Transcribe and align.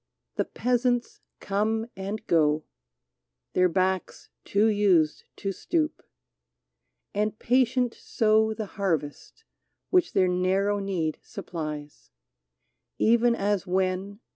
The 0.33 0.45
peasants 0.45 1.21
come 1.39 1.85
and 1.95 2.25
go,— 2.25 2.63
Their 3.53 3.69
backs 3.69 4.29
too 4.43 4.65
used 4.65 5.25
to 5.35 5.51
stoop,— 5.51 6.01
and 7.13 7.37
patient 7.37 7.93
sow 7.93 8.51
The 8.55 8.65
harvest 8.81 9.43
which 9.91 10.13
their 10.13 10.27
narrow 10.27 10.79
need 10.79 11.19
supplies; 11.21 12.09
Even 12.97 13.35
as 13.35 13.67
when. 13.67 14.21